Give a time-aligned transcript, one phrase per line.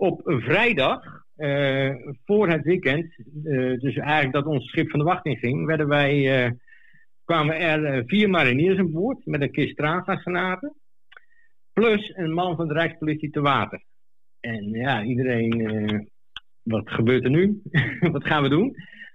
[0.00, 1.18] op vrijdag,
[2.24, 3.14] voor het weekend,
[3.80, 6.56] dus eigenlijk dat ons schip van de wacht ging, werden wij,
[7.24, 10.74] kwamen er vier mariniers aan boord met een kist traangasgranaten.
[11.72, 13.82] Plus een man van de Rijkspolitie te water.
[14.40, 16.08] En ja, iedereen,
[16.62, 17.62] wat gebeurt er nu?
[18.12, 18.74] wat gaan we doen?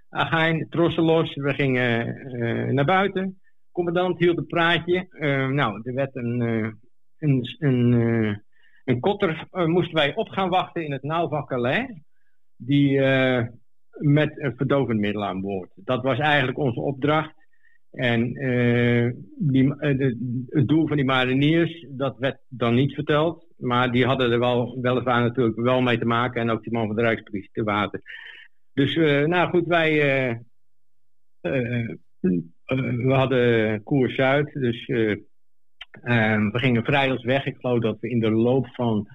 [0.09, 3.39] Agijn, trossen los, we gingen naar buiten
[3.75, 5.07] commandant hield een praatje.
[5.51, 6.39] Nou, er werd een,
[7.19, 8.43] een, een,
[8.85, 11.87] een kotter, moesten wij op gaan wachten in het nauw van Calais.
[12.57, 12.99] Die
[13.97, 15.71] met een verdovend middel aan boord.
[15.75, 17.33] Dat was eigenlijk onze opdracht.
[17.91, 18.33] En
[19.37, 23.45] die, de, het doel van die mariniers, dat werd dan niet verteld.
[23.57, 26.41] Maar die hadden er wel, weliswaar natuurlijk wel mee te maken.
[26.41, 28.01] En ook die man van de Rijkspolitie te water.
[28.73, 28.95] Dus
[29.27, 30.01] nou goed, wij
[31.41, 31.89] eh,
[33.05, 34.85] we hadden koers Zuid, dus
[36.03, 37.45] uh, we gingen vrijdags weg.
[37.45, 39.07] Ik geloof dat we in de loop van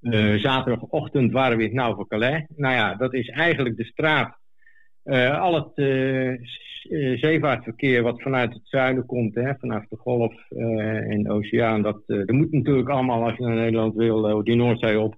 [0.00, 2.44] uh, zaterdagochtend waren we in het voor Calais.
[2.56, 4.38] Nou ja, dat is eigenlijk de straat.
[5.38, 5.74] al het
[7.20, 12.30] zeevaartverkeer wat vanuit het zuiden komt, hè, vanaf de golf en de oceaan, dat, dat
[12.30, 15.14] moet natuurlijk allemaal als je naar Nederland wil, die Noordzee op,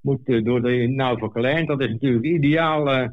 [0.00, 1.66] moet door de voor Calais.
[1.66, 3.10] Dat is natuurlijk ideaal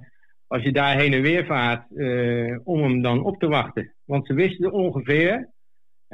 [0.48, 3.94] als je daar heen en weer vaart, uh, om hem dan op te wachten.
[4.06, 5.50] Want ze wisten ongeveer,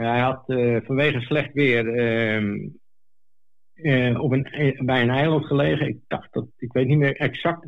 [0.02, 1.85] hij had uh, vanwege slecht weer
[3.75, 5.88] uh, op een, bij een eiland gelegen.
[5.88, 7.66] Ik dacht dat, ik weet niet meer exact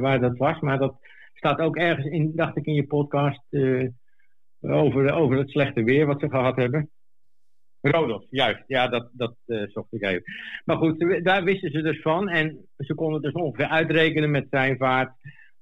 [0.00, 0.94] waar dat was, maar dat
[1.34, 3.42] staat ook ergens in, dacht ik in je podcast,
[4.60, 6.90] over, over het slechte weer wat ze gehad hebben.
[7.80, 8.62] Rodolf, juist.
[8.66, 10.22] Ja, dat, dat zocht ik even.
[10.64, 12.28] Maar goed, daar wisten ze dus van.
[12.28, 15.12] En ze konden dus ongeveer uitrekenen met zijn vaart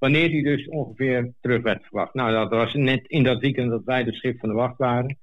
[0.00, 2.14] Wanneer die dus ongeveer terug werd verwacht.
[2.14, 5.18] Nou, dat was net in dat weekend dat wij de schip van de wacht waren.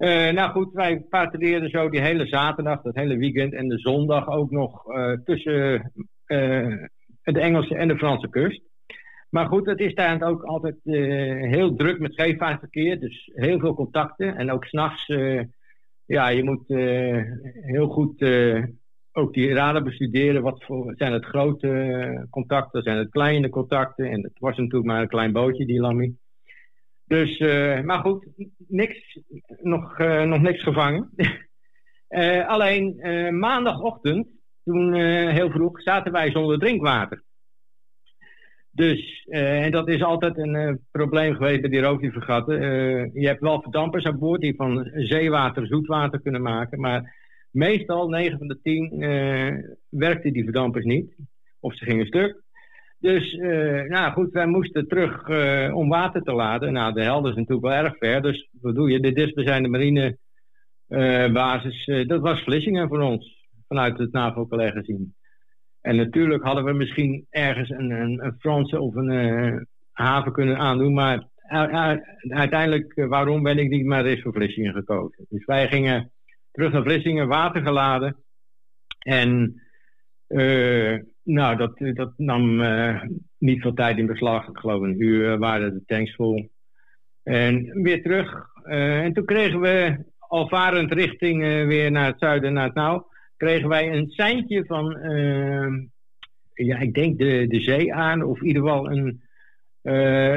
[0.00, 4.28] Uh, nou goed, wij patrouilleerden zo die hele zaterdag, dat hele weekend en de zondag
[4.28, 5.92] ook nog uh, tussen
[6.26, 6.76] uh,
[7.22, 8.62] de Engelse en de Franse kust.
[9.30, 10.76] Maar goed, het is daar ook altijd
[11.50, 14.36] heel druk met scheepvaartverkeer, dus heel veel contacten.
[14.36, 15.06] En ook s'nachts,
[16.04, 16.68] ja, je moet
[17.66, 18.22] heel goed
[19.12, 20.42] ook die raden bestuderen.
[20.42, 24.10] Wat voor, zijn het grote eh, contacten, zijn het kleine contacten?
[24.10, 26.14] En het was natuurlijk maar een klein bootje, die Lammy.
[27.10, 28.26] Dus, uh, maar goed,
[28.68, 29.18] niks,
[29.62, 31.10] nog, uh, nog niks gevangen.
[32.08, 32.98] uh, alleen
[33.38, 34.28] maandagochtend,
[34.64, 34.94] toen
[35.28, 37.22] heel vroeg, zaten wij zonder drinkwater.
[38.70, 42.60] Dus, en dat is altijd een probleem geweest bij die roofdiervergatten.
[43.14, 47.18] je hebt wel verdampers aan boord die van zeewater zoetwater kunnen maken, maar
[47.50, 51.14] Meestal, 9 van de 10, uh, eh, werkten die verdampers niet.
[51.60, 52.42] Of ze gingen stuk.
[53.00, 56.72] Dus, uh, nou goed, wij moesten terug uh, om water te laden.
[56.72, 58.22] Nou, de helder is natuurlijk wel erg ver.
[58.22, 59.00] Dus wat doe je?
[59.00, 59.68] De dichtstbijzijnde
[60.86, 63.48] marinebasis, dat was Vlissingen voor ons.
[63.68, 65.14] Vanuit het NAVO-college gezien.
[65.80, 70.94] En natuurlijk hadden we misschien ergens een, een, een Franse of een haven kunnen aandoen.
[70.94, 71.28] Maar
[72.28, 75.26] uiteindelijk, waarom ben ik niet maar eens voor Vlissingen gekozen?
[75.28, 76.12] Dus wij gingen
[76.52, 78.16] terug naar Vlissingen, water geladen.
[78.98, 79.60] En
[81.32, 83.02] nou, dat, dat nam uh,
[83.38, 84.48] niet veel tijd in beslag.
[84.48, 86.50] Ik geloof een uur waren de tanks vol.
[87.22, 88.48] En weer terug.
[88.64, 93.06] Uh, en toen kregen we, al varend richting weer naar het zuiden, naar het nauw,
[93.36, 94.98] kregen wij een seintje van,
[96.54, 99.22] ja, ik denk de, de zee aan, of in ieder geval een,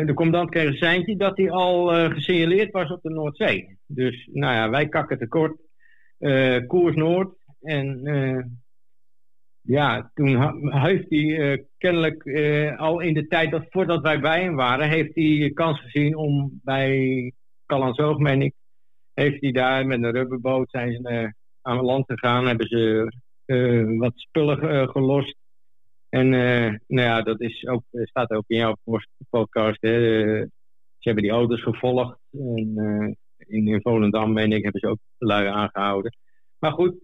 [0.05, 3.77] de commandant kreeg een seintje dat hij al gesignaleerd was op de Noordzee.
[3.85, 5.55] Dus, nou ja, wij kakken tekort.
[6.23, 7.35] Eh, koers Noord.
[7.61, 8.43] En eh,
[9.63, 10.28] ja, toen
[10.69, 12.24] heeft hij eh, kennelijk
[12.78, 16.59] al in de tijd dat voordat wij bij hem waren, heeft hij kans gezien om
[16.63, 17.34] bij
[17.66, 18.53] Callanzoog, meen ik,
[19.13, 23.13] heeft hij daar met een rubberboot zijn ze aan het land gegaan, hebben ze
[23.97, 25.35] wat spullen gelost.
[26.09, 28.75] En nou ja, dat is ook, staat ook in jouw
[29.30, 29.78] podcast.
[29.80, 30.50] Ze
[30.97, 32.18] hebben die auto's gevolgd.
[32.31, 36.16] En, in, in Volendam, meen ik, hebben ze ook lui aangehouden.
[36.59, 36.95] Maar goed,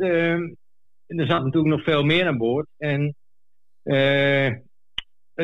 [1.10, 2.68] uh, er zat natuurlijk nog veel meer aan boord.
[2.78, 3.16] En
[3.84, 4.52] uh,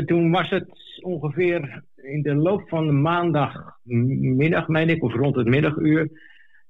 [0.05, 0.67] toen was het
[1.01, 6.09] ongeveer in de loop van de maandagmiddag, meen ik, of rond het middaguur,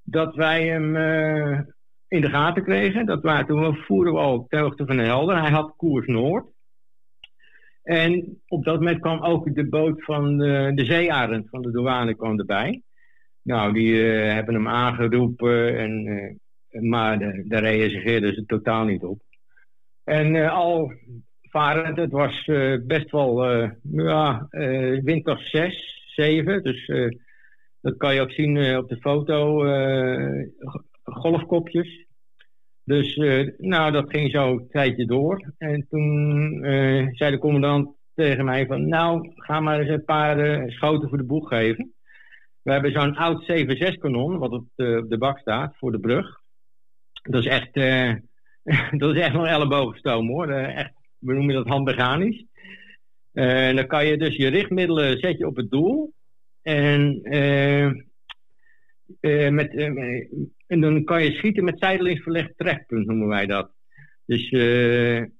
[0.04, 1.60] dat wij hem uh,
[2.08, 3.06] in de gaten kregen.
[3.06, 5.42] Dat waren, toen voeren we al ter hoogte van de Helder.
[5.42, 6.46] Hij had koers Noord.
[7.84, 12.16] En op dat moment kwam ook de boot van de, de zeearend van de douane
[12.16, 12.82] kwam erbij.
[13.42, 16.40] Nou, die uh, hebben hem aangeroepen, en,
[16.80, 19.22] maar daar reageerden ze totaal niet op.
[20.04, 20.94] En uh, al
[21.42, 22.46] varend, het was
[22.86, 23.46] best wel
[23.82, 24.48] ja,
[25.04, 26.64] windkracht 6, 7.
[26.64, 26.92] Dus
[27.82, 29.64] dat kan je ook zien op de foto.
[31.04, 32.06] golfkopjes.
[32.84, 33.16] Dus
[33.58, 35.54] nou, dat ging zo een tijdje door.
[35.58, 36.60] En toen
[37.12, 38.88] zei de commandant tegen mij van...
[38.88, 41.96] nou, ga maar eens een paar schoten voor de boeg geven.
[42.66, 46.42] We hebben zo'n oud 7.6-kanon, wat op de, op de, bak staat, voor de brug.
[47.30, 47.74] Dat is echt,
[49.02, 50.50] dat is echt nog ellebogenstoom hoor.
[50.50, 52.46] echt, we noemen dat handmechanisch.
[53.34, 56.14] En dan kan je dus je richtmiddelen zet je op het doel.
[56.62, 57.20] En,
[59.22, 60.28] uh, met, uh,
[60.68, 63.72] en dan kan je schieten met zijdelings verlegd trekpunt, noemen wij dat.
[64.26, 65.32] Dus je,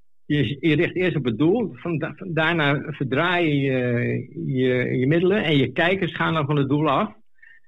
[0.60, 1.76] je, richt eerst op het doel,
[2.28, 3.74] daarna verdraai je,
[4.46, 7.14] je je middelen en je kijkers gaan dan van het doel af.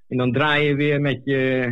[0.07, 1.71] En dan draai je weer met je,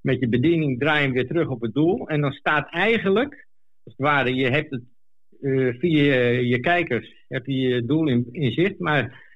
[0.00, 2.08] met je bediening draai je weer terug op het doel.
[2.08, 3.46] En dan staat eigenlijk,
[3.82, 4.82] als het ware, je hebt het
[5.78, 8.78] via je, kijkers, heb je je doel in, in zicht.
[8.78, 9.28] Maar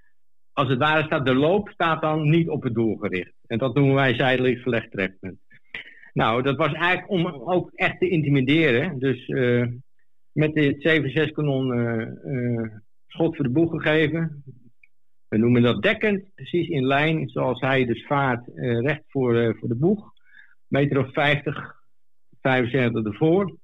[0.52, 3.32] als het ware staat de loop staat dan niet op het doel gericht.
[3.46, 5.38] En dat noemen wij zijdelijk verlegd trekpunt.
[6.12, 8.98] Nou, dat was eigenlijk om ook echt te intimideren.
[8.98, 9.66] Dus uh,
[10.32, 12.62] met dit 7-6 kanon uh,
[13.06, 14.44] schot voor de boeg gegeven.
[15.28, 19.76] We noemen dat dekkend, precies in lijn zoals hij dus vaart recht voor, voor de
[19.76, 20.12] boeg.
[20.74, 21.74] Meter of 50,
[22.40, 23.56] 75 ervoor.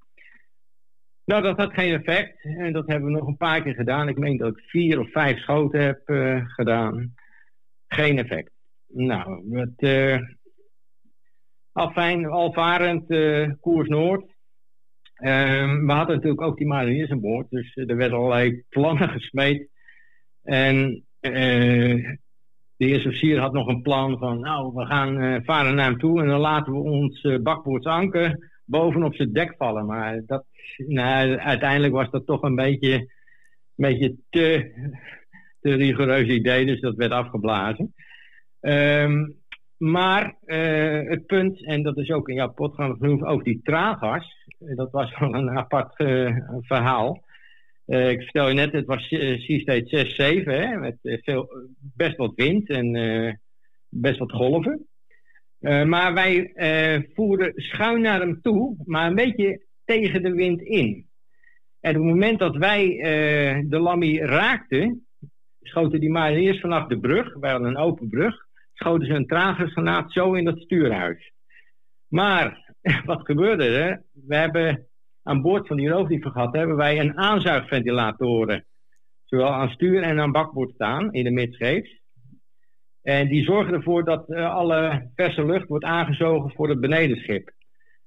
[1.25, 2.45] Nou, dat had geen effect.
[2.45, 4.09] En dat hebben we nog een paar keer gedaan.
[4.09, 7.15] Ik meen dat ik vier of vijf schoten heb uh, gedaan.
[7.89, 8.51] Geen effect.
[8.87, 10.21] Nou, het, uh,
[11.73, 14.23] afijn, alvarend uh, koers Noord.
[15.23, 17.51] Um, we hadden natuurlijk ook die mariniers aan boord.
[17.51, 19.69] Dus er werden allerlei plannen gesmeed.
[20.43, 21.05] En
[22.81, 24.41] de eerste officier had nog een plan van...
[24.41, 29.15] Nou, we gaan varen naar hem toe en dan laten we ons bakboords anker bovenop
[29.15, 29.87] zijn dek vallen.
[29.87, 30.44] Maar dat,
[30.77, 33.09] nou, uiteindelijk was dat toch een beetje, een
[33.75, 34.73] beetje te,
[35.61, 37.94] te rigoureus idee, dus dat werd afgeblazen.
[38.61, 39.38] Um,
[39.77, 44.47] maar uh, het punt, en dat is ook in jouw podcast genoemd, over die traaggas.
[44.59, 47.23] Dat was wel een apart uh, verhaal.
[47.91, 49.83] Uh, ik vertel je net, het was Sea
[50.43, 53.41] 6-7, hè, met veel, best wat wind en
[53.89, 54.87] best wat golven.
[55.61, 56.53] Maar wij
[57.15, 61.07] voeren schuin naar hem toe, maar een beetje tegen de wind in.
[61.81, 62.87] En op het moment dat wij
[63.69, 65.07] de Lammy raakten,
[65.63, 69.27] schoten die maar eerst vanaf de brug, wij hadden een open brug, schoten ze een
[69.27, 71.33] tragersgranaat zo in dat stuurhuis.
[72.09, 74.03] Maar wat gebeurde er?
[74.13, 74.90] We hebben
[75.22, 78.67] aan boord van die roofdievergat hebben wij een aanzuigventilatoren,
[79.25, 81.99] zowel aan stuur en aan bakboord staan in de midscheeps.
[83.02, 87.52] En die zorgen ervoor dat uh, alle verse lucht wordt aangezogen voor het benedenschip.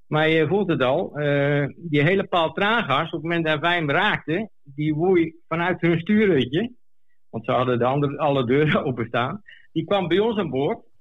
[0.08, 3.90] Maar je voelt het al, uh, die hele paal op het moment dat wij hem
[3.90, 6.72] raakten, die woei vanuit hun stuurhutje,
[7.30, 10.92] want ze hadden de andere, alle deuren openstaan, die kwam bij ons aan boord.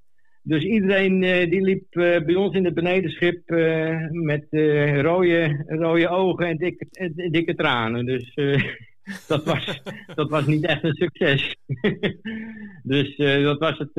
[0.42, 3.50] Dus iedereen uh, die liep bij ons in het benedenschip
[4.10, 4.46] met
[5.02, 6.86] rode, rode ogen en dikke,
[7.30, 8.06] dikke tranen.
[8.06, 8.34] Dus
[9.28, 9.82] dat, was,
[10.14, 11.56] dat was niet echt een succes.
[12.82, 13.94] dus dat was het,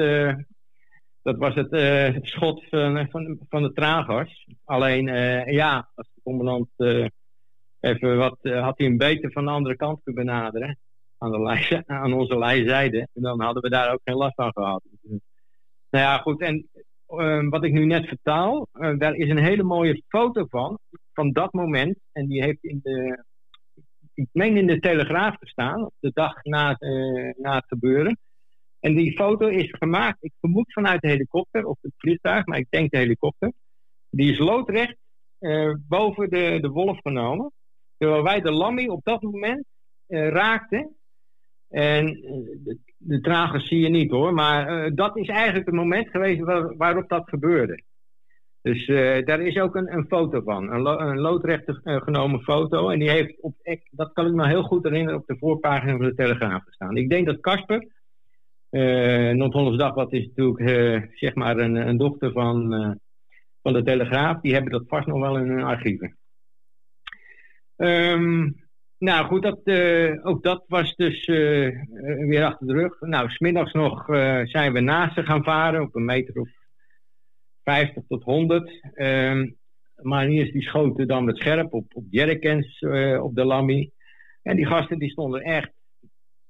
[1.21, 3.07] dat was het schot van,
[3.49, 4.47] van, de tragers.
[4.63, 5.05] Alleen,
[5.53, 6.69] ja, als de commandant
[7.83, 10.77] even wat, had hij een beter van de andere kant kunnen benaderen.
[11.17, 13.07] Aan, de lijn, aan onze lijzijde.
[13.13, 14.83] En dan hadden we daar ook geen last van gehad.
[15.93, 16.41] Nou ja, goed.
[16.41, 16.69] En
[17.49, 20.79] wat ik nu net vertaal, daar is een hele mooie foto van.
[21.13, 21.99] Van dat moment.
[22.11, 23.23] En die heeft in de
[24.13, 28.17] ik meen in de Telegraaf gestaan, op de dag na, uh, na het gebeuren.
[28.79, 32.67] En die foto is gemaakt, ik vermoed vanuit de helikopter of het vliegtuig, maar ik
[32.69, 33.53] denk de helikopter.
[34.09, 34.97] Die is loodrecht
[35.39, 37.51] uh, boven de, de wolf genomen.
[37.97, 39.65] Terwijl wij de lammy op dat moment
[40.07, 40.95] raakten.
[41.73, 42.05] En
[42.63, 46.77] de, de tragers zie je niet hoor, maar dat is eigenlijk het moment geweest waar,
[46.77, 47.83] waarop dat gebeurde.
[48.61, 52.89] Dus uh, daar is ook een, een foto van, een, lo loodrecht genomen foto.
[52.89, 53.55] En die heeft, op,
[53.89, 56.97] dat kan ik me heel goed herinneren, op de voorpagina van de Telegraaf gestaan.
[56.97, 57.87] Ik denk dat Casper,
[58.69, 62.69] uh, Noord-Hollands is natuurlijk zeg maar een, een dochter van,
[63.61, 64.41] van de Telegraaf.
[64.41, 66.17] Die hebben dat vast nog wel in hun archieven.
[67.77, 68.62] Um,
[69.03, 69.59] nou goed, dat,
[70.23, 73.01] ook dat was dus weer achter de rug.
[73.01, 74.05] Nou, smiddags nog
[74.43, 76.49] zijn we naast ze gaan varen op een meter of
[77.63, 78.71] 50 tot 100.
[78.95, 79.55] Um,
[79.95, 82.79] mariniers die schoten dan met scherp op, op jerrycans
[83.21, 83.91] op de Lammy.
[84.41, 85.71] En die gasten die stonden echt,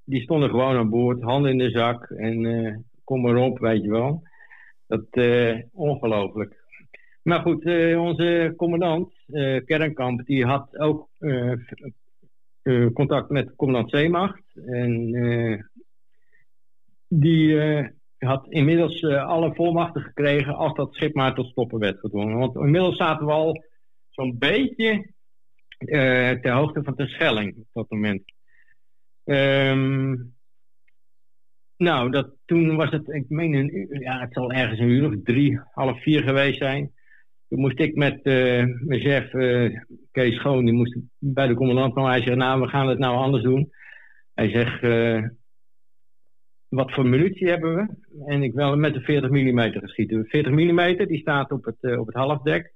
[0.03, 3.89] die stonden gewoon aan boord, handen in de zak en kom maar op, weet je
[3.89, 4.23] wel.
[4.87, 5.07] Dat
[5.71, 6.61] ongelooflijk.
[7.23, 7.65] Maar goed,
[7.97, 9.13] onze commandant,
[9.65, 11.09] Kernkamp, die had ook
[12.93, 14.41] contact met commandant Zeemacht.
[14.65, 15.11] En
[17.07, 17.57] die
[18.17, 22.37] had inmiddels alle volmachten gekregen als dat schip maar tot stoppen werd gedwongen.
[22.37, 23.63] Want inmiddels zaten we al
[24.09, 25.11] zo'n beetje
[26.41, 28.23] ter hoogte van de Schelling op dat moment.
[29.23, 30.15] Ehm,
[31.77, 35.23] nou, dat, toen was het, ik meen, een, ja, het zal ergens een uur of
[35.23, 36.91] drie, half vier geweest zijn.
[37.55, 39.79] Moest ik met uh, mijn chef uh,
[40.11, 42.11] Kees Schoon, die moest bij de commandant komen.
[42.11, 43.71] Hij zegt, nou, we gaan het nou anders doen.
[44.33, 45.27] Hij zegt, uh,
[46.67, 47.87] wat voor munitie hebben we?
[48.25, 50.21] En ik wil met de 40 mm geschieten.
[50.21, 52.73] De 40 mm die staat op het, op het halfdek.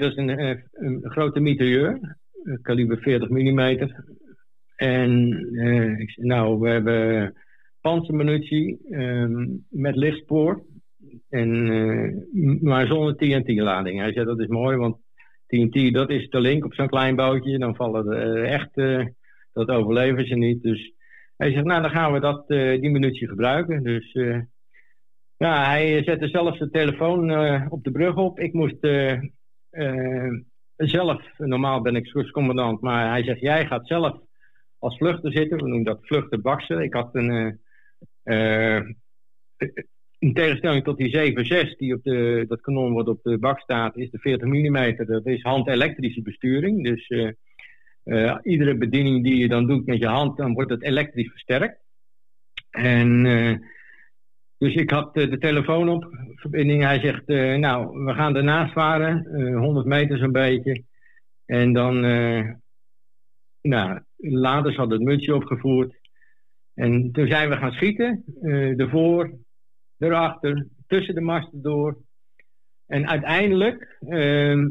[0.00, 2.16] dat is een, een grote mitrailleur,
[2.62, 3.90] kaliber 40 mm.
[4.76, 5.28] En
[6.16, 7.34] nou, we hebben
[7.80, 10.64] panzermunitie um, met lichtspoor.
[11.28, 14.00] En, uh, maar zonder TNT-lading.
[14.00, 14.96] Hij zei dat is mooi, want
[15.46, 17.58] TNT dat is de link op zo'n klein bootje.
[17.58, 19.06] Dan vallen de, uh, echt, uh,
[19.52, 20.62] dat overleven ze niet.
[20.62, 20.92] Dus
[21.36, 23.82] hij zegt, nou dan gaan we dat, die munitie gebruiken.
[23.82, 24.12] Dus
[25.36, 27.30] ja, hij zette zelf de telefoon
[27.70, 28.40] op de brug op.
[28.40, 28.88] Ik moest
[30.76, 34.20] zelf, normaal ben ik schoolcommandant, maar hij zegt, jij gaat zelf
[34.78, 35.56] als vluchter zitten.
[35.58, 36.82] We noemen dat vluchten baksen.
[36.82, 37.60] Ik had een
[40.18, 41.34] in tegenstelling tot die
[41.68, 45.06] 7.6 die op de, dat kanon wat op de bak staat, is de 40 mm,
[45.06, 46.84] dat is handelektrische besturing.
[46.84, 47.30] Dus uh,
[48.04, 51.78] uh, iedere bediening die je dan doet met je hand, dan wordt het elektrisch versterkt.
[52.70, 53.22] En
[54.58, 56.82] dus ik had de telefoon op, verbinding.
[56.82, 57.26] Hij zegt,
[57.58, 60.82] nou, we gaan ernaast varen, 100 meter zo'n beetje.
[61.46, 62.00] En dan,
[63.60, 65.94] nou, laders hadden het mutsje opgevoerd.
[66.74, 68.24] En toen zijn we gaan schieten,
[68.76, 69.38] ervoor,
[69.98, 71.96] erachter, tussen de masten door.
[72.86, 74.66] En uiteindelijk, uh,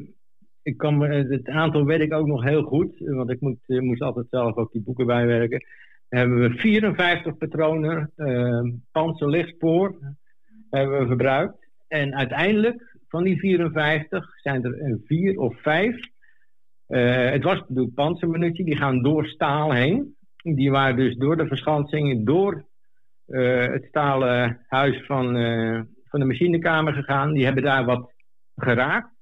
[0.61, 4.01] ik kan, het aantal weet ik ook nog heel goed, want ik moet, uh, moest
[4.01, 5.65] altijd zelf ook die boeken bijwerken.
[6.09, 10.15] Hebben we 54 patronen uh, panzerlichtspoor
[10.69, 11.67] hebben we gebruikt.
[11.87, 15.95] En uiteindelijk, van die 54, zijn er vier of vijf.
[16.87, 20.15] het was de panzermunitie, die gaan door staal heen.
[20.41, 22.65] Die waren dus door de verschansing, door
[23.27, 27.33] het stalen huis van, uh, van de machinekamer gegaan.
[27.33, 28.11] Die hebben daar wat
[28.55, 29.15] geraakt.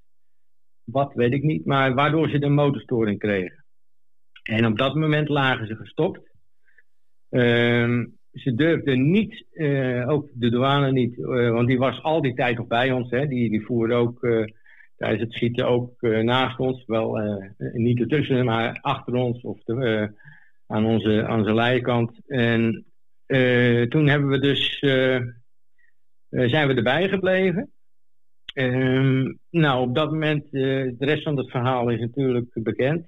[0.84, 3.66] Wat weet ik niet, maar waardoor ze de motorstoring kregen.
[4.44, 6.34] En op dat moment lagen ze gestopt.
[7.30, 12.58] Uh, ze durfden niet, uh, ook de douane niet, want die was al die tijd
[12.58, 13.10] nog bij ons.
[13.10, 13.28] Hè.
[13.28, 14.20] Die, die voerde ook
[14.98, 16.86] tijdens het schieten ook naast ons.
[16.86, 17.20] Wel
[17.74, 20.12] niet ertussen, maar achter ons of de,
[20.68, 22.20] aan onze, aan onze lijkant.
[22.28, 22.86] En
[23.90, 25.22] toen hebben we dus, uh,
[26.30, 27.72] zijn we erbij gebleven.
[28.54, 33.08] Um, nou, op dat moment, de rest van het verhaal is natuurlijk bekend.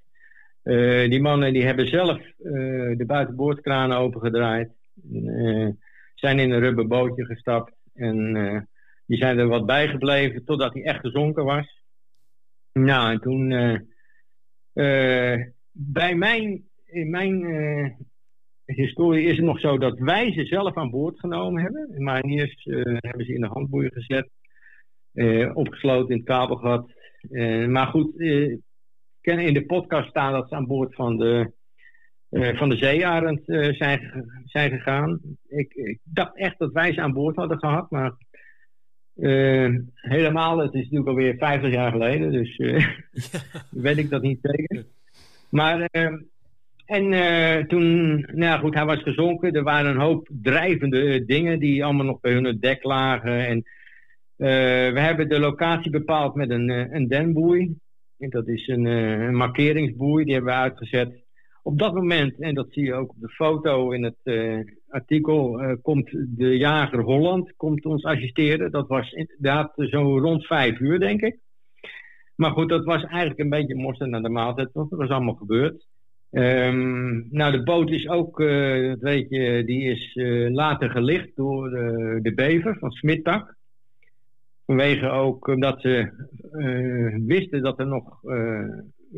[1.10, 2.22] die mannen die hebben zelf
[2.98, 4.72] de buitenboordkraan opengedraaid.
[6.16, 7.74] zijn in een rubberbootje gestapt.
[7.94, 8.34] En
[9.06, 11.82] die zijn er wat bijgebleven totdat hij echt gezonken was.
[12.74, 13.50] Nou, en toen...
[15.72, 17.40] bij mijn in mijn
[18.76, 21.92] historie is het nog zo dat wij ze zelf aan boord genomen hebben.
[21.92, 24.30] De mariniers uh, hebben ze in de handboeien gezet,
[25.14, 26.92] uh, opgesloten in het kabelgat.
[27.68, 28.60] maar goed, ik
[29.22, 31.52] ken in de podcast staan dat ze aan boord van de,
[32.30, 33.42] van de zeearend
[33.76, 35.20] zijn, zijn gegaan.
[35.48, 38.14] Ik, ik, dacht echt dat wij ze aan boord hadden gehad, maar
[39.94, 42.88] helemaal, het is natuurlijk alweer 50 jaar geleden, dus ja.
[43.86, 44.86] weet ik dat niet zeker.
[45.50, 45.90] Maar
[46.88, 49.54] en uh, toen, nou goed, hij was gezonken.
[49.54, 53.48] Er waren een hoop drijvende dingen die allemaal nog bij hun dek lagen.
[53.48, 54.48] En uh,
[54.94, 57.76] we hebben de locatie bepaald met een, een denboei.
[58.18, 61.26] En dat is een, een, markeringsboei, die hebben we uitgezet.
[61.64, 64.56] Op dat moment, en dat zie je ook op de foto in het
[64.88, 68.72] artikel, komt de jager Holland komt ons assisteren.
[68.72, 71.40] Dat was inderdaad zo rond vijf uur, denk ik.
[72.36, 74.70] Maar goed, dat was eigenlijk een beetje morsen naar de maaltijd.
[74.74, 75.86] Dat was allemaal gebeurd.
[76.32, 81.70] Um, nou, de boot is ook, dat weet je, die is uh, later gelicht door
[81.70, 83.56] de, de bever van Smittak.
[84.66, 86.12] Vanwege ook omdat ze
[87.26, 88.20] wisten dat er nog,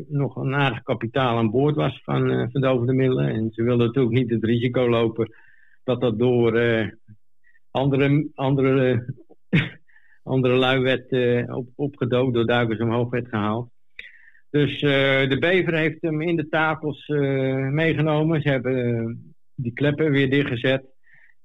[0.08, 3.28] nog een aardig kapitaal aan boord was van verdovende middelen.
[3.28, 5.34] En ze wilden natuurlijk niet het risico lopen
[5.84, 6.52] dat dat door
[7.70, 9.14] andere, andere,
[10.22, 11.12] andere lui werd
[11.48, 13.70] op, opgedood, door duikers omhoog werd gehaald.
[14.50, 18.42] Dus uh, de bever heeft hem in de tafels uh, meegenomen.
[18.42, 19.14] Ze hebben uh,
[19.54, 20.84] die kleppen weer dichtgezet.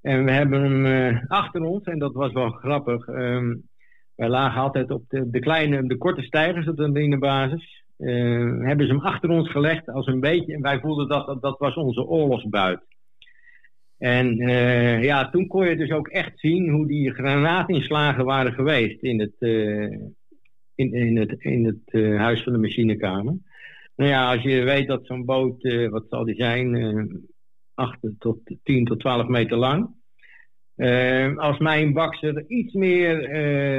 [0.02, 3.08] En we hebben hem achter ons, en dat was wel grappig.
[3.08, 3.64] Um,
[4.16, 7.84] wij lagen altijd op de, de kleine, de korte stijgers op de marinebasis.
[7.98, 10.54] hebben ze hem achter ons gelegd als een beetje.
[10.54, 12.80] En wij voelden dat dat, dat was onze oorlogsbuit.
[13.98, 14.36] En
[15.02, 19.36] ja, toen kon je dus ook echt zien hoe die granaatinslagen waren geweest in het,
[20.75, 23.38] in, in het, in het huis van de machinekamer.
[23.96, 27.27] Nou ja, als je weet dat zo'n boot, wat zal die zijn,
[27.74, 29.89] 8 tot 10 tot 12 meter lang.
[31.38, 33.17] als mijn bakser iets meer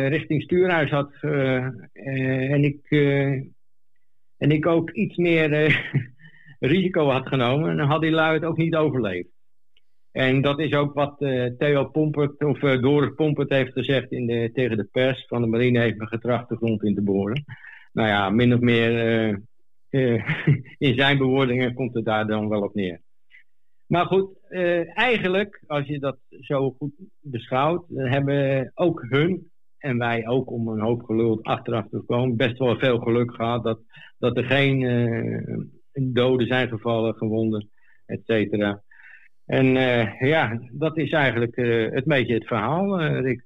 [0.09, 2.91] richting stuurhuis had en, ik,
[4.37, 5.51] en ik ook iets meer
[6.59, 9.36] risico had genomen, dan had die lui het ook niet overleefd.
[10.17, 14.27] En dat is ook wat uh, Theo Pompert, of uh, Doris Pompert heeft gezegd in
[14.27, 15.27] de, tegen de pers.
[15.27, 17.45] Van de marine heeft me getracht de grond in te boren.
[17.93, 19.37] Nou ja, min of meer
[19.91, 20.25] uh,
[20.89, 23.01] in zijn bewoordingen komt het daar dan wel op neer.
[23.87, 24.31] Maar goed,
[24.95, 30.81] eigenlijk, als je dat zo goed beschouwt, hebben ook hun en wij ook om een
[30.81, 33.81] hoop gelul achteraf te komen, best wel veel geluk gehad dat,
[34.19, 34.81] dat er geen
[35.93, 37.69] doden zijn gevallen, gewonden,
[38.07, 38.85] et cetera.
[39.47, 41.57] En uh, ja, dat is eigenlijk
[41.95, 43.45] het beetje het verhaal, uh, Rick.